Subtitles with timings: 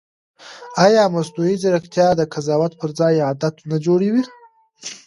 [0.85, 4.23] ایا مصنوعي ځیرکتیا د قضاوت پر ځای عادت نه جوړوي؟